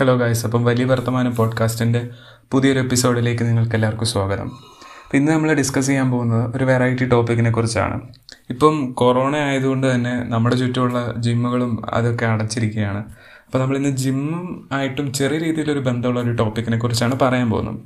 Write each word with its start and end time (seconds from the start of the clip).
Hello 0.00 0.16
guys 0.16 0.46
അപ്പം 0.46 0.64
വലിയ 0.64 0.84
വർത്തമാനം 0.84 1.36
പോഡ്കാസ്റ്റിന്റെ 1.36 2.08
പുതിയൊരു 2.50 2.78
എപ്പിസോഡിലേക്ക് 2.78 3.42
നിങ്ങൾക്ക് 3.42 3.74
എല്ലാവർക്കും 3.74 4.06
സ്വാഗതം. 4.06 4.44
അപ്പം 4.44 5.16
ഇന്ന് 5.16 5.32
നമ്മൾ 5.32 5.52
ഡിസ്കസ് 5.52 5.86
ചെയ്യാൻ 5.86 6.10
പോകുന്നത് 6.10 6.56
ഒരു 6.56 6.64
വെറൈറ്റി 6.64 7.08
ടോപ്പിക്കിനെ 7.08 7.50
കുറിച്ചാണ്. 7.50 8.00
ഇപ്പം 8.50 8.92
കൊറോണ 8.92 9.36
ആയതുകൊണ്ട് 9.36 9.94
തന്നെ 9.94 10.24
നമ്മുടെ 10.24 10.56
ചുറ്റുമുള്ള 10.56 11.14
ജിമ്മുകളും 11.18 11.94
അതൊക്കെ 11.94 12.26
അടച്ചിരിക്കുകയാണ്. 12.26 12.98
അപ്പോൾ 13.46 13.58
നമ്മൾ 13.58 13.76
ഇന്ന് 13.76 13.88
ജിമ്മും 13.88 14.68
ആയിട്ടും 14.72 15.12
ചെറിയ 15.12 15.38
രീതിയിലൊരു 15.38 15.78
ബന്ധമുള്ള 15.78 16.20
ഒരു 16.20 16.32
ടോപ്പിക്കിനെ 16.32 16.78
കുറിച്ചാണ് 16.78 17.18
പറയാൻ 17.18 17.50
പോകുന്നത്. 17.50 17.80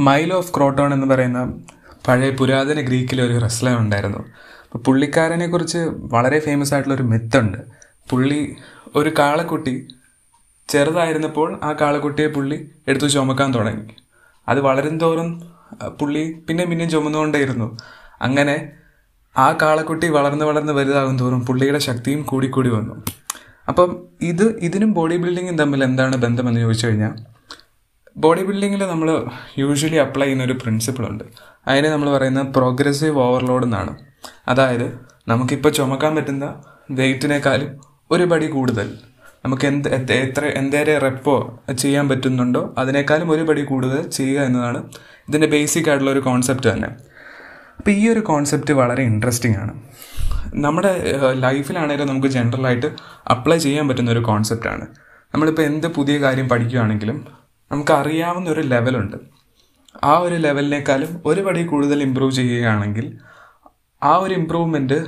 മൈൽ 0.00 0.32
ഓഫ് 0.32 0.56
ക്രോട്ടോൺ 0.56 0.94
എന്ന് 0.94 1.06
പറയുന്ന 1.06 1.52
പഴയ 2.08 2.30
പുരാതന 2.30 2.80
ഗ്രീക്കിലെ 2.80 3.24
ഒരു 3.24 3.40
റെസ്ലർ 3.40 3.78
ഉണ്ടായിരുന്നു. 3.78 4.18
അപ്പോൾ 4.18 4.78
പുള്ളിക്കാരനെക്കുറിച്ച് 4.78 5.78
വളരെ 5.96 6.40
ഫേമസ് 6.40 6.74
ആയിട്ടുള്ള 6.74 6.94
ഒരു 6.94 7.02
മിത്തുണ്ട് 7.02 7.58
പുള്ളി 8.10 8.56
ഒരു 8.96 9.12
കാളക്കുട്ടി 9.18 9.88
ചെറുതായിരുന്നപ്പോൾ 10.68 11.60
ആ 11.62 11.72
കാളക്കുട്ടിയെ 11.72 12.28
പുള്ളി 12.28 12.70
എടുത്തു 12.88 13.06
ചുമക്കാൻ 13.06 13.54
തുടങ്ങി. 13.54 13.94
അത് 14.48 14.60
വളരും 14.60 14.98
തോറും 14.98 15.42
പുള്ളി 16.00 16.32
പിന്നെയും 16.48 16.70
പിന്നെയും 16.70 16.90
ചുമന്നുകൊണ്ടേയിരുന്നു. 16.90 17.78
അങ്ങനെ 18.22 18.70
ആ 19.38 19.52
കാളക്കുട്ടി 19.62 20.08
വളർന്ന് 20.08 20.44
വളർന്ന് 20.44 20.72
വലുതാകും 20.72 21.18
തോറും 21.18 21.46
പുള്ളിയുടെ 21.46 21.78
ശക്തിയും 21.78 22.22
കൂടിക്കൂടി 22.22 22.68
വന്നു. 22.68 22.94
അപ്പം 23.68 24.02
ഇത് 24.22 24.58
ഇതിനും 24.58 24.92
ബോഡി 24.92 25.16
ബിൽഡിങ്ങും 25.16 25.58
തമ്മിൽ 25.58 25.84
എന്താണ് 25.84 26.16
ബന്ധമെന്ന് 26.16 26.60
ചോദിച്ചു 26.60 26.86
കഴിഞ്ഞാൽ 26.86 27.14
ബോഡി 28.16 28.42
ബിൽഡിങ്ങിൽ 28.44 28.82
നമ്മൾ 28.86 29.24
യൂഷ്വലി 29.58 29.96
അപ്ലൈ 29.96 30.24
ചെയ്യുന്ന 30.24 30.44
ഒരു 30.44 30.52
പ്രിൻസിപ്പിൾ 30.52 31.08
ഉണ്ട്. 31.08 31.24
അതിനെ 31.68 31.90
നമ്മൾ 31.90 32.16
പറയുന്ന 32.16 32.42
പ്രോഗ്രസീവ് 32.42 33.18
ഓവർലോഡ് 33.18 33.64
എന്നാണ്. 33.64 33.96
അതായത് 34.48 34.98
നമുക്കിപ്പോൾ 35.28 35.68
ചുമക്കാൻ 35.68 36.14
പറ്റുന്ന 36.16 36.62
വെയിറ്റിനേക്കാളും 36.90 37.80
ഒരു 38.10 38.24
പടി 38.24 38.46
കൂടുതൽ. 38.46 38.98
നമുക്ക് 39.44 39.66
എന്ത് 39.66 39.88
എത്ര 40.12 40.44
എന്തേരെ 40.60 40.98
റെപ്പോ 40.98 41.34
ചെയ്യാൻ 41.78 42.08
പറ്റുന്നുണ്ടോ 42.08 42.74
അതിനേക്കാളും 42.78 43.30
ഒരുപടി 43.30 43.62
കൂടുതൽ 43.62 44.02
ചെയ്യുക 44.08 44.40
എന്നതാണ് 44.40 44.80
ഇതിന്റെ 45.28 45.46
ബേസിക് 45.46 45.88
ആയിട്ടുള്ള 45.88 46.10
ഒരു 46.10 46.20
കോൺസെപ്റ്റ് 46.20 46.68
തന്നെ. 46.72 46.88
അപ്പോൾ 47.78 47.90
ഈ 47.90 48.08
ഒരു 48.08 48.20
കോൺസെപ്റ്റ് 48.20 48.72
വളരെ 48.72 49.02
ഇൻട്രസ്റ്റിംഗ് 49.02 49.56
ആണ്. 49.56 49.72
നമ്മുടെ 50.54 50.92
ലൈഫിലാണെങ്കിലും 51.44 52.08
നമുക്ക് 52.08 52.26
ജനറലായിട്ട് 52.26 52.88
അപ്ലൈ 53.30 53.58
ചെയ്യാൻ 53.58 53.88
പറ്റുന്ന 53.88 54.10
ഒരു 54.10 54.20
കോൺസെപ്റ്റാണ് 54.20 54.84
നമ്മളിപ്പോൾ 55.34 55.62
എന്ത് 55.62 55.86
പുതിയ 55.86 56.16
കാര്യം 56.18 56.48
പഠിക്കുകയാണെങ്കിലും 56.48 57.16
നമുക്ക് 57.70 57.92
അറിയാവുന്ന 57.92 58.50
ഒരു 58.50 58.60
ലെവലുണ്ട് 58.60 59.16
ആ 60.02 60.18
ഒരു 60.18 60.34
ലെവലിനേക്കാളും 60.34 61.22
ഒരുപടി 61.26 61.62
കൂടുതൽ 61.66 62.02
ഇമ്പ്രൂവ് 62.02 62.32
ചെയ്യുകയാണെങ്കിൽ 62.32 63.06
ആ 64.02 64.16
ഒരു 64.16 64.34
ഇമ്പ്രൂവ്മെന്റ് 64.34 64.98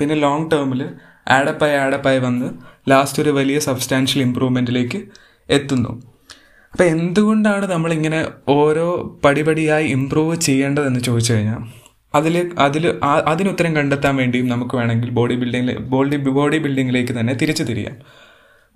പിന്നെ 0.00 0.14
ലോങ് 0.14 0.50
ടേമിൽ 0.50 0.82
ആഡപ്പായി 1.28 1.76
ആഡപ്പായി 1.76 2.18
വന്ന് 2.18 2.48
ലാസ്റ്റ് 2.90 3.22
ഒരു 3.22 3.30
വലിയ 3.30 3.58
സബ്സ്റ്റാൻഷ്യൽ 3.58 4.22
ഇമ്പ്രൂവ്മെന്റിലേക്ക് 4.22 5.02
എത്തുന്നു. 5.50 6.02
അപ്പോൾ 6.72 6.84
എന്തുകൊണ്ടാണ് 6.84 7.70
നമ്മളിങ്ങനെ 7.70 8.28
ഓരോ 8.48 9.18
പടിപടിയായി 9.24 9.86
ഇമ്പ്രൂവ് 9.86 10.36
ചെയ്യേണ്ടതെന്ന് 10.36 11.00
ചോദിച്ചു 11.00 11.32
കഴിഞ്ഞാൽ 11.32 11.62
അതിൽ 12.14 12.52
അതിൽ 12.58 12.94
അതിനുത്തരം 13.04 13.76
കണ്ടെത്താൻ 13.76 14.16
വേണ്ടിയും 14.16 14.48
നമുക്ക് 14.48 14.76
വേണമെങ്കിൽ 14.76 15.10
ബോഡി 15.10 15.34
ബിൽഡിങ്ങിൽ 15.34 15.78
ബോഡി 15.78 16.16
ബോഡി 16.16 16.58
ബിൽഡിങ്ങിലേക്ക് 16.58 17.20
തന്നെ 17.20 17.34
തിരിച്ചു 17.34 17.62
തിരിയാം. 17.62 17.96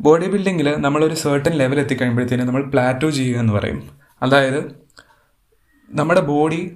ബോഡി 0.01 0.27
ബിൽഡിങ്ങിൽ 0.27 0.75
നമ്മളൊരു 0.77 1.15
സർട്ടൻ 1.15 1.53
ലെവൽ 1.53 1.81
എത്തിക്കഴിയുമ്പോഴത്തേനും 1.81 2.47
നമ്മൾ 2.47 2.71
പ്ലാറ്റോ 2.71 3.11
ചെയ്യുക 3.11 3.39
എന്ന് 3.39 3.53
പറയും. 3.53 3.83
അതായത് 4.23 4.61
നമ്മുടെ 5.91 6.21
ബോഡി 6.21 6.71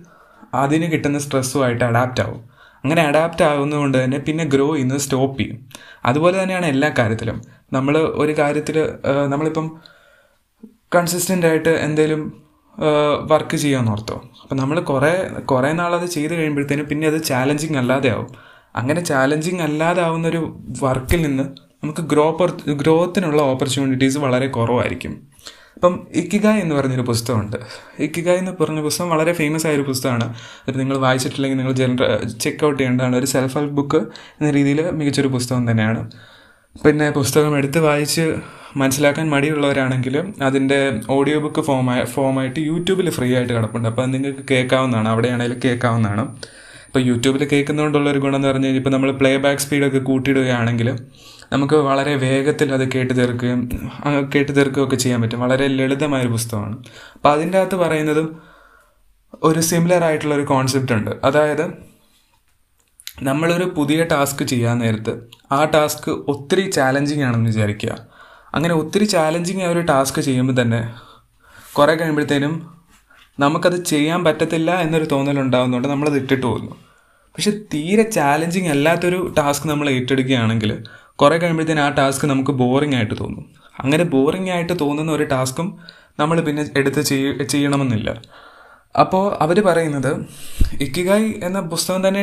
അതിന് 0.54 0.92
കിട്ടുന്ന 0.92 1.18
സ്ട്രെസ്സുമായിട്ട് 1.18 1.84
അഡാപ്റ്റ് 1.84 2.20
ആവും. 2.20 2.53
അങ്ങനെ 2.84 3.02
അഡാപ്റ്റ് 3.02 3.44
ആകുന്നതുകൊണ്ട് 3.44 4.04
തന്നെ 4.04 4.18
പിന്നെ 4.18 4.44
ഗ്രോ 4.44 4.66
ചെയ്യുന്നത് 4.72 4.98
സ്റ്റോപ്പ് 4.98 5.38
ചെയ്യും. 5.40 5.58
അതുപോലെ 6.04 6.42
തന്നെയാണ് 6.42 6.66
എല്ലാ 6.66 6.88
കാര്യത്തിലും. 6.98 7.42
നമ്മൾ 7.72 7.98
ഒരു 7.98 8.32
കാര്യത്തിൽ 8.38 8.76
നമ്മളിപ്പം 9.28 9.66
കൺസിസ്റ്റന്റ് 10.94 11.46
ആയിട്ട് 11.46 11.68
എന്തെങ്കിലും 11.68 12.22
വർക്ക് 13.30 13.56
ചെയ്യാമെന്ന് 13.56 13.92
ഓർത്തോ. 13.92 14.16
അപ്പം 14.42 14.56
നമ്മൾ 14.56 14.80
കുറേ 14.80 15.12
കുറേ 15.44 15.72
നാളത് 15.72 16.06
ചെയ്ത് 16.06 16.34
കഴിയുമ്പോഴത്തേനും 16.34 16.86
പിന്നെ 16.86 17.06
അത് 17.06 17.24
ചാലഞ്ചിങ് 17.24 17.76
അല്ലാതെ 17.76 18.10
ആവും. 18.10 18.28
അങ്ങനെ 18.76 19.00
ചാലഞ്ചിങ് 19.04 19.60
അല്ലാതെ 19.60 20.02
ആവുന്ന 20.02 20.28
ഒരു 20.28 20.40
വർക്കിൽ 20.82 21.22
നിന്ന് 21.22 21.44
നമുക്ക് 21.84 22.02
ഗ്രോ 22.02 22.26
ഗ്രോത്തിനുള്ള 22.82 23.42
ഓപ്പർച്യൂണിറ്റീസ് 23.42 24.18
വളരെ 24.18 24.46
കുറവായിരിക്കും. 24.46 25.14
അപ്പം 25.74 26.06
ഇക്കിഗായ് 26.14 26.60
എന്ന് 26.60 26.74
പറഞ്ഞൊരു 26.74 27.02
പുസ്തകമുണ്ട്. 27.02 27.56
ഇക്കിഗായ് 27.98 28.38
എന്ന് 28.38 28.62
പറഞ്ഞ 28.62 28.80
പുസ്തകം 28.80 29.10
വളരെ 29.10 29.32
ഫേമസ് 29.32 29.66
ആയൊരു 29.66 29.82
പുസ്തകമാണ്. 29.82 30.34
അത് 30.68 30.80
നിങ്ങൾ 30.80 30.96
വായിച്ചിട്ടില്ലെങ്കിൽ 30.96 31.58
നിങ്ങൾ 31.58 31.72
ജനറൽ 31.72 32.28
ചെക്ക് 32.28 32.66
ഔട്ട് 32.66 32.80
ചെയ്യേണ്ടതാണ്. 32.80 33.16
ഒരു 33.16 33.26
സെൽഫ് 33.26 33.58
ഹെൽപ്പ് 33.58 33.74
ബുക്ക് 33.74 33.96
എന്ന 33.96 34.50
രീതിയിൽ 34.50 34.90
മികച്ചൊരു 34.90 35.28
പുസ്തകം 35.28 35.70
തന്നെയാണ്. 35.70 36.10
പിന്നെ 36.84 37.10
പുസ്തകം 37.10 37.58
എടുത്ത് 37.58 37.78
വായിച്ച് 37.78 38.34
മനസ്സിലാക്കാൻ 38.76 39.30
മടിയുള്ളവരാണെങ്കിൽ 39.30 40.32
അതിന്റെ 40.42 41.00
ഓഡിയോ 41.10 41.40
ബുക്ക് 41.40 41.60
ഫോമായി 41.60 42.04
ഫോമായിട്ട് 42.04 42.60
യൂട്യൂബിൽ 42.60 43.10
ഫ്രീ 43.10 43.34
ആയിട്ട് 43.34 43.52
കിടപ്പുണ്ട്. 43.52 43.88
അപ്പോൾ 43.88 44.02
അത് 44.02 44.14
നിങ്ങൾക്ക് 44.14 44.40
കേൾക്കാവുന്നതാണ്. 44.50 45.08
അവിടെയാണെങ്കിലും 45.08 45.60
കേൾക്കാവുന്നതാണ്. 45.64 46.36
ഇപ്പോൾ 46.86 47.00
യൂട്യൂബിൽ 47.00 47.44
കേൾക്കുന്നതുകൊണ്ടുള്ള 47.44 48.10
ഒരു 48.10 48.18
ഗുണം 48.18 48.36
എന്ന് 48.36 48.48
പറഞ്ഞു 48.48 48.66
കഴിഞ്ഞാൽ 48.66 48.80
ഇപ്പോൾ 48.80 48.90
നമ്മൾ 48.90 49.10
പ്ലേ 49.10 49.36
ബാക്ക് 49.36 49.60
സ്പീഡൊക്കെ 49.60 49.98
കൂട്ടിയിടുകയാണെങ്കിൽ 49.98 50.98
നമുക്ക് 51.54 51.74
വളരെ 51.74 52.14
വേഗത്തിൽ 52.14 52.72
അത് 52.72 52.92
കേട്ട് 52.92 53.16
തീർക്കുകയും 53.16 53.68
കേട്ട് 54.34 54.56
തീർക്കുകയും 54.56 54.84
ഒക്കെ 54.84 54.96
ചെയ്യാൻ 54.96 55.22
പറ്റും. 55.22 55.40
വളരെ 55.40 55.66
ലളിതമായൊരു 55.66 56.28
പുസ്തകമാണ്. 56.28 56.76
അപ്പം 57.14 57.30
അതിന്റെ 57.30 57.58
അകത്ത് 57.58 57.74
പറയുന്നതും 57.74 58.42
ഒരു 59.42 59.60
സിമിലർ 59.60 60.04
ആയിട്ടുള്ള 60.04 60.34
ഒരു 60.34 60.42
കോൺസെപ്റ്റ് 60.42 60.92
ഉണ്ട്. 60.92 61.10
അതായത് 61.24 61.66
നമ്മളൊരു 63.22 63.64
പുതിയ 63.64 64.04
ടാസ്ക് 64.04 64.44
ചെയ്യാൻ 64.44 64.78
നേരത്ത് 64.78 65.20
ആ 65.52 65.64
ടാസ്ക് 65.64 66.10
ഒത്തിരി 66.10 66.70
ചാലഞ്ചിങ് 66.70 67.22
ആണെന്ന് 67.22 67.46
വിചാരിക്കുക. 67.46 67.98
അങ്ങനെ 68.54 68.74
ഒത്തിരി 68.74 69.04
ചാലഞ്ചിങ് 69.04 69.62
ആയ 69.62 69.68
ഒരു 69.68 69.80
ടാസ്ക് 69.80 70.20
ചെയ്യുമ്പോൾ 70.20 70.62
തന്നെ 70.62 70.94
കുറേ 71.72 71.94
കഴിയുമ്പോഴത്തേനും 71.94 72.74
നമുക്കത് 73.38 73.84
ചെയ്യാൻ 73.84 74.24
പറ്റത്തില്ല 74.24 74.70
എന്നൊരു 74.80 75.04
തോന്നൽ 75.04 75.26
തോന്നലുണ്ടാകുന്നതുകൊണ്ട് 75.26 75.88
നമ്മളത് 75.88 76.16
ഇട്ടിട്ട് 76.16 76.46
പോകുന്നു. 76.46 76.70
പക്ഷെ 77.36 77.50
തീരെ 77.50 78.10
ചാലഞ്ചിങ് 78.10 78.68
അല്ലാത്തൊരു 78.68 79.34
ടാസ്ക് 79.38 79.68
നമ്മൾ 79.68 79.90
ഏറ്റെടുക്കുകയാണെങ്കിൽ 79.90 80.84
കുറേ 81.18 81.36
കഴിയുമ്പോഴത്തേന് 81.38 81.80
ആ 81.80 81.88
ടാസ്ക് 81.98 82.26
നമുക്ക് 82.26 82.50
ബോറിംഗ് 82.50 82.96
ആയിട്ട് 82.96 83.14
തോന്നും. 83.20 83.44
അങ്ങനെ 83.80 84.04
ബോറിംഗ് 84.14 84.50
ആയിട്ട് 84.50 84.74
തോന്നുന്ന 84.80 85.12
ഒരു 85.12 85.24
ടാസ്കും 85.24 85.68
നമ്മൾ 86.20 86.40
പിന്നെ 86.40 86.62
എടുത്ത് 86.76 87.00
ചെയ്യ 87.00 87.44
ചെയ്യണമെന്നില്ല. 87.52 88.10
അപ്പോൾ 88.94 89.24
അവർ 89.44 89.58
പറയുന്നത് 89.68 90.12
ഇക്കിഗായ് 90.80 91.28
എന്ന 91.44 91.60
പുസ്തകം 91.72 92.08
തന്നെ 92.08 92.22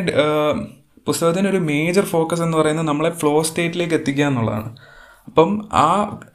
പുസ്തകത്തിന്റെ 1.07 1.50
ഒരു 1.50 1.57
മേജർ 1.57 2.06
ഫോക്കസ് 2.06 2.41
എന്ന് 2.41 2.57
പറയുന്നത് 2.57 2.88
നമ്മളെ 2.88 3.12
ഫ്ലോ 3.19 3.34
സ്റ്റേറ്റിലേക്ക് 3.41 3.94
എത്തിക്കുക 3.94 4.25
എന്നുള്ളതാണ്. 4.25 4.69
അപ്പം 5.28 5.50
ആ 5.73 5.88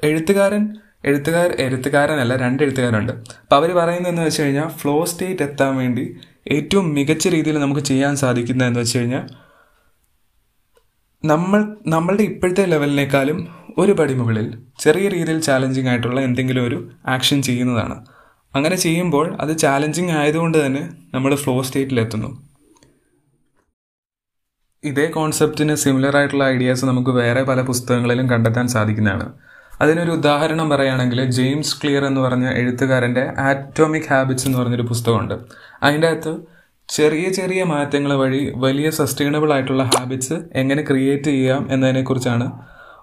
എഴുത്തുകാരൻ 0.05 0.65
എഴുത്തുകാർ 1.05 1.49
എഴുത്തുകാരനല്ല 1.65 2.37
രണ്ട് 2.37 2.63
എഴുത്തുകാരുണ്ട്. 2.63 3.13
അപ്പോൾ 3.43 3.57
അവർ 3.57 3.71
പറയുന്നതെന്ന് 3.75 4.23
വെച്ച് 4.23 4.43
കഴിഞ്ഞാൽ 4.43 4.69
ഫ്ലോ 4.81 5.05
സ്റ്റേറ്റ് 5.05 5.43
എത്താൻ 5.43 5.77
വേണ്ടി 5.77 6.05
ഏറ്റവും 6.57 6.95
മികച്ച 6.95 7.29
രീതിയിൽ 7.29 7.59
നമുക്ക് 7.59 7.81
ചെയ്യാൻ 7.81 8.17
സാധിക്കുന്നതെന്ന് 8.17 8.81
വെച്ച് 8.81 8.99
കഴിഞ്ഞാൽ 8.99 9.25
നമ്മൾ 11.27 11.61
നമ്മളുടെ 11.87 12.23
ഇപ്പോഴത്തെ 12.23 12.65
ലെവലിനേക്കാളും 12.65 13.39
ഒരു 13.79 13.93
പടി 13.93 14.15
മുകളിൽ 14.15 14.47
ചെറിയ 14.79 15.09
രീതിയിൽ 15.09 15.41
ചാലഞ്ചിങ് 15.41 15.89
ആയിട്ടുള്ള 15.89 16.21
എന്തെങ്കിലും 16.21 16.65
ഒരു 16.65 16.79
ആക്ഷൻ 17.07 17.43
ചെയ്യുന്നതാണ്. 17.43 17.97
അങ്ങനെ 18.55 18.77
ചെയ്യുമ്പോൾ 18.77 19.27
അത് 19.41 19.59
ചാലഞ്ചിങ് 19.59 20.11
ആയതുകൊണ്ട് 20.11 20.59
തന്നെ 20.67 20.83
നമ്മൾ 21.15 21.35
ഫ്ലോ 21.35 21.63
സ്റ്റേറ്റിലെത്തുന്നു 21.63 22.31
ഇതേ 24.85 25.07
കോൺസെപ്റ്റിന് 25.07 25.75
സിമിലർ 25.75 26.17
ആയിട്ടുള്ള 26.17 26.45
ഐഡിയാസ് 26.45 26.85
നമുക്ക് 26.85 27.11
വേറെ 27.11 27.43
പല 27.43 27.61
പുസ്തകങ്ങളിലും 27.63 28.31
കണ്ടെത്താൻ 28.31 28.69
സാധിക്കുന്നതാണ്. 28.69 29.27
അതിനൊരു 29.81 30.11
ഉദാഹരണം 30.11 30.71
പറയുകയാണെങ്കിൽ 30.71 31.21
ജെയിംസ് 31.31 31.83
ക്ലിയർ 31.83 32.05
എന്ന് 32.05 32.21
പറഞ്ഞ 32.21 32.47
എഴുത്തുകാരന്റെ 32.61 33.25
ആറ്റോമിക് 33.39 34.09
ഹാബിറ്റ്സ് 34.11 34.47
എന്ന് 34.47 34.59
പറഞ്ഞൊരു 34.59 34.83
പുസ്തകമുണ്ട്. 34.83 35.35
അതിന്റെ 35.83 36.09
അകത്ത് 36.09 36.33
ചെറിയ 36.89 37.29
ചെറിയ 37.29 37.65
മാറ്റങ്ങൾ 37.65 38.13
വഴി 38.13 38.53
വലിയ 38.57 38.91
സസ്റ്റൈനബിൾ 38.91 39.53
ആയിട്ടുള്ള 39.53 39.83
ഹാബിറ്റ്സ് 39.83 40.37
എങ്ങനെ 40.55 40.83
ക്രിയേറ്റ് 40.83 41.25
ചെയ്യാം 41.25 41.69
എന്നതിനെക്കുറിച്ചാണ് 41.71 42.47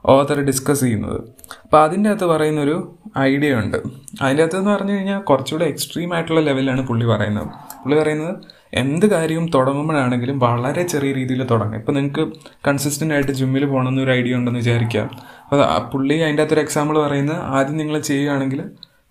ഓതർ 0.06 0.40
ഡിസ്കസ് 0.40 0.82
ചെയ്യുന്നത്. 0.82 1.20
അപ്പോൾ 1.64 1.84
അതിന്റെ 1.84 2.10
അകത്ത് 2.10 2.26
പറയുന്നൊരു 2.26 2.98
ഐഡിയ 3.20 3.56
ഉണ്ട്. 3.56 3.78
അതിന്റെ 4.22 4.44
അകത്ത് 4.44 4.58
എന്ന് 4.58 4.72
പറഞ്ഞു 4.72 4.94
കഴിഞ്ഞാൽ 4.94 5.20
കുറച്ചുകൂടെ 5.22 5.66
എക്സ്ട്രീം 5.66 6.14
ആയിട്ടുള്ള 6.14 6.42
ലെവലിലാണ് 6.42 6.88
പുള്ളി 6.88 7.06
പറയുന്നത്. 7.06 7.48
പുള്ളി 7.84 8.00
പറയുന്നത് 8.00 8.36
എന്ത് 8.74 9.06
കാര്യവും 9.06 9.52
തുടങ്ങുമ്പോഴാണെങ്കിലും 9.52 10.40
വളരെ 10.40 10.84
ചെറിയ 10.84 11.14
രീതിയിൽ 11.14 11.44
തുടങ്ങാം. 11.44 11.80
ഇപ്പോൾ 11.80 11.92
നിങ്ങൾക്ക് 11.92 12.34
കൺസിസ്റ്റന്റ് 12.68 13.14
ആയിട്ട് 13.14 13.32
ജിമ്മിൽ 13.32 13.66
പോകണമെന്നൊരു 13.66 14.12
ഐഡിയ 14.12 14.36
ഉണ്ടെന്ന് 14.36 14.60
വിചാരിക്കുക 14.60 15.10
അപ്പോൾ 15.44 15.90
പുള്ളി 15.94 16.16
അതിന്റെ 16.16 16.44
അകത്തൊരു 16.44 16.62
എക്സാമ്പിൾ 16.62 16.98
പറയുന്നത് 17.00 17.38
ആദ്യം 17.38 17.78
നിങ്ങൾ 17.78 18.00
ചെയ്യുകയാണെങ്കിൽ 18.00 18.64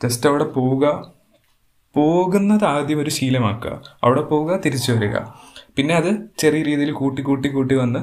ജസ്റ്റ് 0.05 0.29
അവിടെ 0.29 0.45
പോവുക 0.45 0.87
പോകുന്നത് 1.97 2.65
ആദ്യം 2.65 3.01
ഒരു 3.01 3.11
ശീലമാക്കുക. 3.11 3.83
അവിടെ 4.05 4.21
പോവുക 4.21 4.61
തിരിച്ചു 4.65 4.93
വരിക. 4.93 5.17
പിന്നെ 5.77 5.95
അത് 5.95 6.11
ചെറിയ 6.39 6.63
രീതിയിൽ 6.63 6.93
കൂട്ടി 6.93 7.23
കൂട്ടി 7.23 7.49
കൂട്ടി 7.49 7.75
വന്ന് 7.75 8.01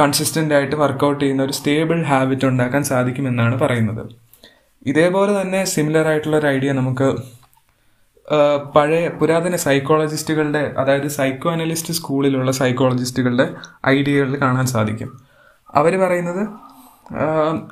കൺസിസ്റ്റന്റ് 0.00 0.54
ആയിട്ട് 0.54 0.76
വർക്കൗട്ട് 0.76 1.20
ചെയ്യുന്ന 1.24 1.42
ഒരു 1.42 1.52
സ്റ്റേബിൾ 1.52 2.02
ഹാബിറ്റ് 2.02 2.46
ഉണ്ടാക്കാൻ 2.46 2.82
സാധിക്കുമെന്നാണ് 2.84 3.58
പറയുന്നത്. 3.58 4.02
ഇതേപോലെ 4.86 5.40
തന്നെ 5.40 5.64
സിമിലർ 5.64 6.06
ആയിട്ടുള്ള 6.08 6.36
ഒരു 6.36 6.46
ഐഡിയ 6.46 6.72
നമുക്ക് 6.72 7.08
പഴയ 8.76 9.08
പുരാതന 9.08 9.56
സൈക്കോളജിസ്റ്റുകളുടെ 9.56 10.74
അതായത് 10.78 11.08
സൈക്കോ 11.08 11.50
അനലിസ്റ്റ് 11.50 11.94
സ്കൂളിലുള്ള 11.94 12.50
സൈക്കോളജിസ്റ്റുകളുടെ 12.50 13.46
ഐഡിയകളിൽ 13.86 14.40
കാണാൻ 14.40 14.66
സാധിക്കും. 14.66 15.10
അവർ 15.74 16.00
പറയുന്നത് 16.00 16.48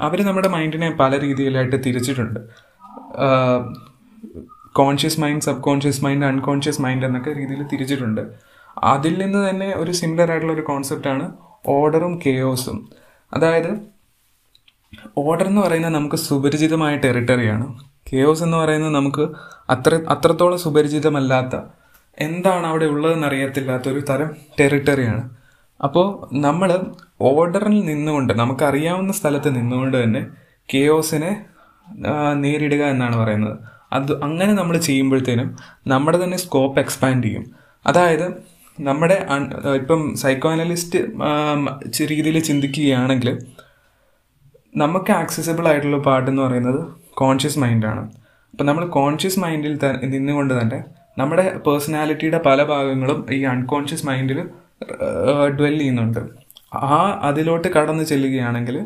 അവർ 0.01 0.19
നമ്മുടെ 0.27 0.49
മൈൻഡിനെ 0.49 0.91
പല 0.91 1.21
രീതിയിലായിട്ട് 1.21 1.85
തിരിച്ചിട്ടുണ്ട്. 1.85 2.41
Conscious 4.81 5.19
mind 5.23 5.45
sub 5.47 5.63
conscious 5.69 6.01
mind 6.05 6.27
unconscious 6.31 6.81
mind 6.85 7.07
എന്നൊക്കെ 7.09 7.33
രീതിയിൽ 7.41 7.63
തിരിച്ചിട്ടുണ്ട്. 7.73 8.23
അതിൽ 8.93 9.15
നിന്ന് 9.23 9.41
തന്നെ 9.49 9.69
ഒരു 9.83 9.93
സിമിലർ 10.01 10.31
ആയിട്ടുള്ള 10.33 10.55
ഒരു 10.57 10.65
കോൺസെപ്റ്റാണ് 10.71 11.25
ഓർഡറും 11.75 12.13
കെയോസും 12.25 12.79
അതായത് 13.33 13.71
ഓർഡർ 15.23 15.47
എന്ന് 15.47 15.63
പറയുന്നത് 15.65 15.95
നമുക്ക് 15.95 16.19
സുപരിചിതമായ 16.27 16.95
ടെറിട്ടറിയാണ് 16.97 17.67
കെയോസ് 18.11 18.43
എന്ന് 18.47 18.57
പറയുന്നത് 18.57 18.95
നമുക്ക് 18.95 19.25
അത്ര 19.71 19.95
അത്രത്തോളം 20.15 20.59
സുപരിചിതമല്ലാത്ത 20.59 21.57
എന്താണ് 22.19 22.67
അവിടെ 22.67 22.87
ഉള്ളതെന്ന് 22.93 23.27
അറിയത്തില്ലാത്ത 23.27 23.87
ഒരു 23.93 24.01
തരം 24.11 24.31
ടെറിട്ടറിയാണ് 24.61 25.25
അപ്പോൾ 25.81 26.07
നമ്മൾ 26.47 26.71
ഓർഡറിൽ 27.31 27.77
നിന്നുകൊണ്ട് 27.91 28.33
നമുക്കറിയാവുന്ന 28.33 29.13
സ്ഥലത്ത് 29.13 29.51
നിന്നുകൊണ്ട് 29.59 29.97
തന്നെ 30.03 30.23
കെയോസിനെ 30.69 31.33
നേരിടുക 32.35 32.83
എന്നാണ് 32.95 33.17
പറയുന്നത്. 33.17 33.59
അത് 33.93 34.23
അങ്ങനെ 34.23 34.53
നമ്മൾ 34.53 34.77
ചെയ്യുമ്പോഴത്തേനും 34.79 35.57
നമ്മുടെ 35.87 36.25
തന്നെ 36.25 36.37
സ്കോപ്പ് 36.37 36.81
എക്സ്പാൻഡ് 36.81 37.25
ചെയ്യും. 37.25 37.45
അതായത് 37.87 38.27
നമ്മുടെ 38.81 39.27
ഇപ്പം 39.75 40.17
സൈക്കോ 40.17 40.53
അനലിസ്റ്റ് 40.53 40.99
രീതിയിൽ 42.11 42.39
ചിന്തിക്കുകയാണെങ്കിൽ 42.39 43.39
നമുക്ക് 44.77 45.11
ആക്സസിബിൾ 45.13 45.69
ആയിട്ടുള്ള 45.69 45.99
പാട്ട് 45.99 46.31
എന്ന് 46.31 46.43
പറയുന്നത് 46.43 46.81
കോൺഷ്യസ് 47.15 47.59
മൈൻഡാണ് 47.59 48.01
അപ്പം 48.53 48.67
നമ്മൾ 48.67 48.85
കോൺഷ്യസ് 48.87 49.41
മൈൻഡിൽ 49.41 49.79
നിന്നുകൊണ്ട് 50.05 50.63
തന്നെ 50.63 50.85
നമ്മുടെ 51.19 51.59
പേഴ്സണാലിറ്റിയുടെ 51.67 52.39
പല 52.47 52.63
ഭാഗങ്ങളും 52.65 53.27
ഈ 53.33 53.45
അൺകോൺഷ്യസ് 53.45 54.07
മൈൻഡിൽ 54.07 54.39
ഡ്വെൽ 55.59 55.79
ചെയ്യുന്നുണ്ട്. 55.79 56.21
ആ 56.75 57.21
അതിലോട്ട് 57.23 57.69
കടന്നു 57.69 58.05
ചെല്ലുകയാണെങ്കിൽ 58.05 58.77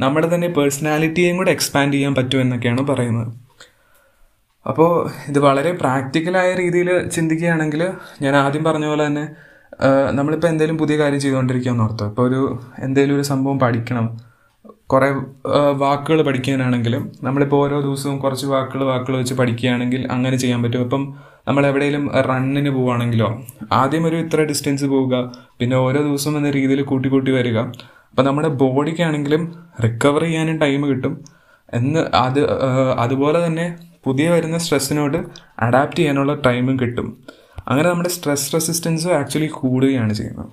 നമ്മുടെ 0.00 0.34
തന്നെ 0.34 0.48
പേഴ്സണാലിറ്റിയെയും 0.48 1.36
കൂടെ 1.36 1.50
എക്സ്പാൻഡ് 1.50 1.94
ചെയ്യാൻ 1.94 2.14
പറ്റുമെന്നൊക്കെയാണ് 2.14 2.80
പറയുന്നത്. 2.80 3.43
അപ്പോൾ 4.66 5.10
ഇത് 5.28 5.38
വളരെ 5.38 5.72
പ്രാക്ടിക്കലായ 5.72 6.54
രീതിയിൽ 6.54 7.08
ചിന്തിക്കുകയാണെങ്കിൽ 7.08 7.82
ഞാൻ 8.22 8.36
ആദ്യം 8.36 8.64
പറഞ്ഞ 8.64 8.86
പോലെ 8.86 9.06
തന്നെ 9.06 9.24
നമ്മളിപ്പോൾ 10.10 10.48
എന്തെങ്കിലും 10.48 10.78
പുതിയ 10.78 10.96
കാര്യം 10.98 11.20
ചെയ്തുകൊണ്ടിരിക്കുകയെന്ന് 11.20 11.84
ഓർത്തോ. 11.84 12.06
ഇപ്പോൾ 12.08 12.28
ഒരു 12.28 12.58
എന്തെങ്കിലും 12.78 13.16
ഒരു 13.16 13.22
സംഭവം 13.22 13.58
പഠിക്കണം. 13.58 14.06
കുറേ 14.86 15.08
വാക്കുകൾ 15.72 16.22
പഠിക്കാനാണെങ്കിലും 16.22 17.12
നമ്മളിപ്പോൾ 17.22 17.66
ഓരോ 17.66 17.80
ദിവസവും 17.80 18.18
കുറച്ച് 18.18 18.46
വാക്കുകൾ 18.46 18.84
വാക്കുകൾ 18.84 19.16
വെച്ച് 19.16 19.34
പഠിക്കുകയാണെങ്കിൽ 19.34 20.08
അങ്ങനെ 20.10 20.36
ചെയ്യാൻ 20.36 20.62
പറ്റും. 20.62 20.82
ഇപ്പം 20.82 21.02
നമ്മൾ 21.48 21.66
എവിടെയെങ്കിലും 21.66 22.04
റണ്ണിന് 22.28 22.70
പോവുകയാണെങ്കിലോ 22.70 23.28
ആദ്യം 23.72 24.06
ഒരു 24.06 24.16
ഇത്ര 24.16 24.40
ഡിസ്റ്റൻസ് 24.40 24.84
പോവുക 24.84 25.32
പിന്നെ 25.60 25.76
ഓരോ 25.76 26.00
ദിവസവും 26.02 26.36
എന്ന 26.36 26.50
രീതിയിൽ 26.50 26.82
കൂട്ടി 26.82 27.08
കൂട്ടി 27.08 27.30
വരിക. 27.30 27.58
അപ്പം 28.10 28.24
നമ്മുടെ 28.24 28.48
ബോഡിക്കാണെങ്കിലും 28.48 29.54
റിക്കവർ 29.84 30.22
ചെയ്യാനും 30.22 30.58
ടൈം 30.58 30.82
കിട്ടും. 30.86 31.14
എന്ന് 31.74 32.00
അത് 32.16 32.40
അതുപോലെ 33.04 33.46
തന്നെ 33.46 33.66
പുതിയ 34.04 34.30
വരുന്ന 34.30 34.58
സ്ട്രെസ്സിനോട് 34.58 35.18
അഡാപ്റ്റ് 35.58 35.96
ചെയ്യാനുള്ള 35.96 36.34
ടൈമും 36.34 36.80
കിട്ടും. 36.80 37.08
അങ്ങനെ 37.68 37.90
നമ്മുടെ 37.90 38.08
സ്ട്രെസ് 38.08 38.54
റെസിസ്റ്റൻസ് 38.54 39.08
ആക്ച്വലി 39.08 39.46
കൂടുകയാണ് 39.46 40.12
ചെയ്യുന്നത്. 40.14 40.46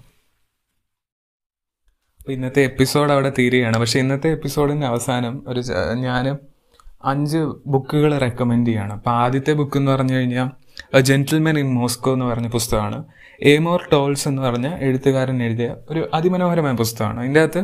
അപ്പോൾ 2.19 2.31
ഇന്നത്തെ 2.31 2.61
എപ്പിസോഡ് 2.61 3.11
അവിടെ 3.11 3.33
തീരുകയാണ്. 3.39 3.77
പക്ഷേ 3.77 3.99
ഇന്നത്തെ 3.99 4.29
എപ്പിസോഡിന്റെ 4.31 4.87
അവസാനം 4.87 5.43
ഒരു 5.47 5.61
ഞാൻ 5.93 6.37
അഞ്ച് 7.05 7.37
ബുക്കുകൾ 7.67 8.17
റെക്കമെൻഡ് 8.17 8.67
ചെയ്യാണ്. 8.67 8.93
അപ്പോൾ 8.93 9.09
ആദ്യത്തെ 9.09 9.53
ബുക്ക് 9.53 9.77
എന്ന് 9.77 9.91
പറഞ്ഞു 9.91 10.13
കഴിഞ്ഞാൽ 10.13 10.49
എ 10.97 10.99
ജെന്റിൽമെൻ 10.99 11.59
ഇൻ 11.59 11.73
മോസ്കോ 11.73 12.13
എന്ന് 12.13 12.25
പറഞ്ഞ 12.25 12.47
പുസ്തകമാണ്. 12.47 13.05
ഏമോർ 13.43 13.89
ടോൾസ് 13.93 14.27
എന്ന് 14.27 14.41
പറഞ്ഞ 14.41 14.67
എഴുത്തുകാരൻ 14.79 15.43
എഴുതിയ 15.43 15.75
ഒരു 15.89 16.09
അതിമനോഹരമായ 16.13 16.73
പുസ്തകമാണ്. 16.73 17.19
അതിന്റെ 17.19 17.41
അകത്ത് 17.41 17.63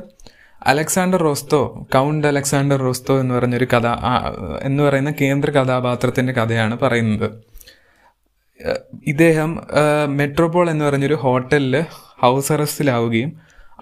Alexander 0.62 1.18
Rostov 1.18 1.88
count 1.94 2.28
Alexander 2.28 2.78
Rostov 2.78 3.20
എന്ന് 3.20 3.36
പറഞ്ഞൊരു 3.36 3.68
കഥ 3.74 3.88
എന്ന് 4.62 4.84
പറയുന്ന 4.84 5.12
കേന്ദ്ര 5.12 5.52
കഥാപാത്രത്തിന്റെ 5.52 6.34
കഥയാണ് 6.34 6.80
പറയുന്നത്. 6.80 7.44
ഇദ്ദേഹം 9.08 9.62
മെട്രോപോൾ 10.08 10.70
എന്ന് 10.70 10.86
പറഞ്ഞൊരു 10.86 11.14
ഹോട്ടലിൽ 11.14 11.84
ഹൗസ് 12.20 12.54
അറസ്റ്റിലാവുകയും 12.54 13.32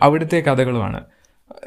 അവിടുത്തെ 0.01 0.39
കഥകളുമാണ്. 0.39 1.01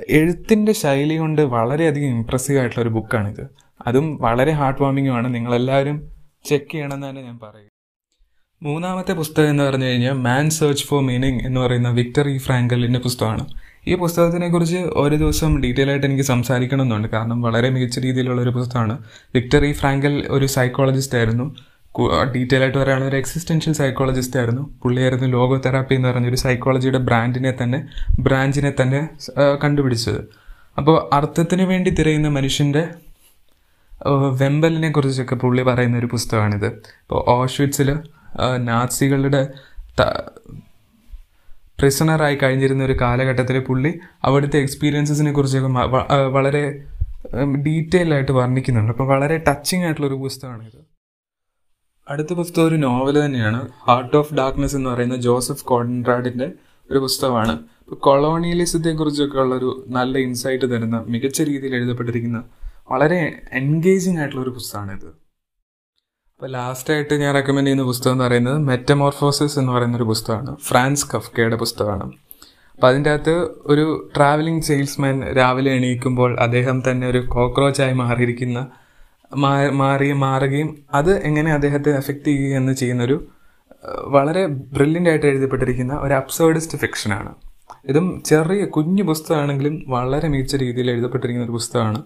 എഴുത്തിന്റെ 0.08 0.72
ശൈലി 0.72 1.16
കൊണ്ട് 1.16 1.42
വളരെയധികം 1.42 2.08
ഇമ്പ്രസീവ് 2.08 2.58
ആയിട്ടുള്ള 2.58 2.82
ഒരു 2.82 2.88
ബുക്കാണിത് 2.88 3.48
അതും 3.86 4.18
വളരെ 4.20 4.52
ഹാർട്ട് 4.52 4.82
വാമിങ്ങുമാണ് 4.82 5.34
നിങ്ങളെല്ലാവരും 5.34 6.10
ചെക്ക് 6.44 6.72
ചെയ്യണമെന്ന് 6.72 7.08
തന്നെ 7.08 7.22
ഞാൻ 7.22 7.38
പറയും 7.38 7.77
മൂന്നാമത്തെ 8.62 9.12
പുസ്തകം 9.12 9.50
എന്ന് 9.50 9.64
പറഞ്ഞു 9.64 9.84
കഴിഞ്ഞാൽ 9.84 10.12
മാൻ 10.12 10.50
സെർച്ച് 10.50 10.86
ഫോർ 10.86 11.02
മീനിങ് 11.02 11.40
എന്ന് 11.46 11.60
പറയുന്ന 11.60 11.88
വിക്ടർ 11.88 12.28
ഇ 12.28 12.38
ഫ്രാങ്കലിന്റെ 12.38 12.98
പുസ്തകമാണ്. 12.98 13.46
ഈ 13.86 13.94
പുസ്തകത്തിനെക്കുറിച്ച് 13.94 14.76
ഒരു 14.76 15.16
ദിവസം 15.16 15.62
ഡീറ്റെയിൽ 15.62 15.90
ആയിട്ട് 15.90 16.06
എനിക്ക് 16.06 16.22
സംസാരിക്കണമെന്നുണ്ട്. 16.22 17.08
കാരണം 17.08 17.42
വളരെ 17.42 17.70
മികച്ച 17.70 17.98
രീതിയിലുള്ള 17.98 18.40
ഒരു 18.42 18.50
പുസ്തകമാണ്. 18.50 18.98
വിക്ടർ 19.34 19.64
ഇ 19.64 19.72
ഫ്രാങ്കൽ 19.72 20.26
ഒരു 20.30 20.46
സൈക്കോളജിസ്റ്റ് 20.46 21.18
ആയിരുന്നു. 21.18 21.54
ഡീറ്റെയിൽ 22.34 22.62
ആയിട്ട് 22.62 22.78
പറയുകയാണെങ്കിൽ 22.78 23.10
ഒരു 23.10 23.16
എക്സിസ്റ്റൻഷ്യൽ 23.16 23.74
സൈക്കോളജിസ്റ്റ് 23.74 24.36
ആയിരുന്നു. 24.36 24.74
പുള്ളിയായിരുന്നു 24.82 25.26
ലോഗോ 25.26 25.56
തെറാപ്പി 25.56 25.94
എന്ന് 25.94 26.08
പറഞ്ഞൊരു 26.08 26.36
സൈക്കോളജിയുടെ 26.36 26.98
ബ്രാൻഡിനെ 26.98 27.54
തന്നെ 27.62 27.86
ബ്രാഞ്ചിനെ 28.20 28.72
തന്നെ 28.82 29.08
കണ്ടുപിടിച്ചത്. 29.64 30.20
അപ്പോൾ 30.78 31.14
അർത്ഥത്തിന് 31.14 31.62
വേണ്ടി 31.62 31.90
തിരയുന്ന 31.90 32.28
മനുഷ്യന്റെ 32.28 32.88
വെമ്പലിനെ 34.40 34.90
കുറിച്ചൊക്കെ 34.90 35.34
പുള്ളി 35.34 35.62
പറയുന്ന 35.62 35.98
ഒരു 35.98 36.06
പുസ്തകമാണിത്. 36.06 36.66
ഇപ്പോൾ 36.66 37.30
ഓഷ്വിറ്റ്സിൽ 37.30 37.98
നാസികളുടെ 38.56 39.42
പ്രിസണറായി 41.78 42.36
കഴിഞ്ഞിരുന്ന 42.36 42.84
ഒരു 42.84 42.94
കാലഘട്ടത്തിൽ 43.00 43.58
പുള്ളി 43.58 43.98
അവിടുത്തെ 44.24 44.58
എക്സ്പീരിയൻസസിനെ 44.58 45.32
കുറിച്ചൊക്കെ 45.32 45.68
വളരെ 46.36 46.84
ഡീറ്റെയിൽ 47.66 48.14
ആയിട്ട് 48.14 48.32
വർണിക്കുന്നുണ്ട്. 48.32 48.92
അപ്പോൾ 48.92 49.08
വളരെ 49.08 49.36
ടച്ചിങ് 49.48 49.84
ആയിട്ടുള്ള 49.84 50.06
ഒരു 50.06 50.14
പുസ്തകമാണിത് 50.14 50.80
അടുത്ത 52.10 52.32
പുസ്തകം 52.32 52.66
ഒരു 52.66 52.74
നോവൽ 52.74 53.24
തന്നെയാണ്. 53.24 53.68
ഹാർട്ട് 53.88 54.16
ഓഫ് 54.16 54.34
ഡാർക്ക്നെസ് 54.34 54.76
എന്ന് 54.76 54.90
പറയുന്ന 54.90 55.16
ജോസഫ് 55.16 55.64
കോൺറാഡിന്റെ 55.64 56.52
ഒരു 56.90 56.98
പുസ്തകമാണ്. 56.98 57.52
ഇപ്പോൾ 57.52 57.94
കൊളോണിയലിസത്തെ 57.94 58.90
കുറിച്ചൊക്കെ 58.90 59.38
ഉള്ളൊരു 59.38 59.84
നല്ല 59.88 60.18
ഇൻസൈറ്റ് 60.18 60.64
തരുന്ന 60.64 61.04
മികച്ച 61.08 61.42
രീതിയിൽ 61.42 61.74
എഴുതപ്പെട്ടിരിക്കുന്ന 61.74 62.44
വളരെ 62.90 63.40
എൻഗേജിങ് 63.52 64.18
ആയിട്ടുള്ള 64.18 64.42
ഒരു 64.42 64.50
പുസ്തകമാണിത്. 64.50 65.27
അപ്പോൾ 66.40 66.50
ലാസ്റ്റായിട്ട് 66.50 67.14
ഞാൻ 67.14 67.34
റെക്കമെൻഡ് 67.34 67.66
ചെയ്യുന്ന 67.66 67.84
പുസ്തകം 67.84 68.12
എന്ന് 68.12 68.24
പറയുന്നത് 68.24 68.58
മെറ്റമോർഫോസിസ് 68.58 69.58
എന്ന് 69.58 69.72
പറയുന്ന 69.72 69.96
ഒരു 69.96 70.02
പുസ്തകമാണ്. 70.02 70.56
ഫ്രാൻസ് 70.56 71.06
കഫ്കയുടെ 71.14 71.56
പുസ്തകമാണ്. 71.56 72.12
അപ്പോൾ 72.74 72.86
അതിന്റെ 72.86 73.10
അകത്ത് 73.10 73.48
ഒരു 73.60 74.10
ട്രാവലിംഗ് 74.16 74.62
സെയിൽസ്മാൻ 74.62 75.36
രാവിലെ 75.36 75.72
എണീക്കുമ്പോൾ 75.72 76.40
അദ്ദേഹം 76.40 76.82
തന്നെ 76.90 77.06
ഒരു 77.06 77.18
കോക്രോച്ചായി 77.18 77.92
മാറിയിരിക്കുന്ന 77.92 78.66
മാറി 79.72 80.12
മാറുകയും 80.12 80.78
അത് 80.94 81.18
എങ്ങനെ 81.24 81.52
അദ്ദേഹത്തെ 81.52 81.90
എഫക്റ്റ് 81.90 82.24
ചെയ്യുകയെന്ന് 82.24 82.72
ചെയ്യുന്നൊരു 82.72 83.28
വളരെ 84.04 84.46
ബ്രില്യന്റ് 84.46 85.10
ആയിട്ട് 85.10 85.26
എഴുതപ്പെട്ടിരിക്കുന്ന 85.26 85.94
ഒരു 85.94 86.14
അബ്സേർഡിസ്റ്റ് 86.14 86.78
ഫിക്ഷനാണ് 86.78 87.34
ഇതും 87.88 88.22
ചെറിയ 88.26 88.64
കുഞ്ഞു 88.64 89.02
പുസ്തകമാണെങ്കിലും 89.02 89.84
വളരെ 89.88 90.28
മികച്ച 90.28 90.56
രീതിയിൽ 90.56 90.90
എഴുതപ്പെട്ടിരിക്കുന്ന 90.90 91.46
ഒരു 91.46 91.52
പുസ്തകമാണ്. 91.52 92.02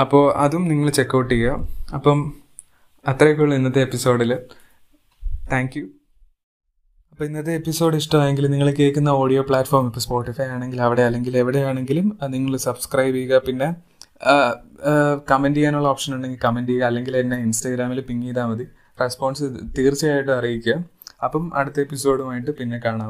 അപ്പോൾ 0.00 0.32
അതും 0.32 0.68
നിങ്ങൾ 0.68 0.90
ചെക്കൗട്ട് 0.90 1.34
ചെയ്യുക. 1.34 1.68
അപ്പം 1.94 2.39
അത്രയൊക്കെയുള്ള 3.06 3.54
ഇന്നത്തെ 3.54 3.80
എപ്പിസോഡിൽ 3.80 4.30
താങ്ക് 5.52 5.78
യു 5.78 5.84
അപ്പോൾ 7.12 7.24
ഇന്നത്തെ 7.24 7.52
എപ്പിസോഡ് 7.54 7.96
ഇഷ്ടമായെങ്കിൽ 7.96 8.46
നിങ്ങൾ 8.46 8.68
കേൾക്കുന്ന 8.70 9.08
ഓഡിയോ 9.22 9.42
പ്ലാറ്റ്ഫോം 9.42 9.86
ഇപ്പോൾ 9.86 10.00
സ്പോട്ടിഫൈ 10.00 10.44
ആണെങ്കിൽ 10.44 10.82
അവിടെ 10.82 11.02
അല്ലെങ്കിൽ 11.02 11.36
എവിടെയാണെങ്കിലും 11.36 12.18
നിങ്ങൾ 12.26 12.56
സബ്സ്ക്രൈബ് 12.56 13.14
ചെയ്യുക. 13.14 13.38
പിന്നെ 13.38 13.68
കമന്റ് 15.30 15.58
ചെയ്യാനുള്ള 15.58 15.88
ഓപ്ഷൻ 15.88 16.14
ഉണ്ടെങ്കിൽ 16.14 16.40
കമന്റ് 16.44 16.70
ചെയ്യുക. 16.70 16.84
അല്ലെങ്കിൽ 16.84 17.16
എന്നെ 17.16 17.36
ഇൻസ്റ്റാഗ്രാമിൽ 17.46 18.00
പിങ് 18.00 18.22
ചെയ്താൽ 18.22 18.46
മതി. 18.46 18.66
റെസ്പോൺസ് 19.00 19.44
തീർച്ചയായിട്ടും 19.78 20.34
അറിയിക്കുക. 20.38 20.76
അപ്പം 21.24 21.44
അടുത്ത 21.54 21.80
എപ്പിസോഡുമായിട്ട് 21.80 22.50
പിന്നെ 22.58 22.80
കാണാം. 22.84 23.08